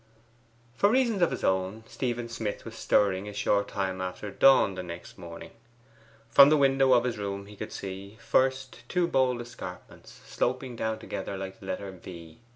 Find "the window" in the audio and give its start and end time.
6.49-6.93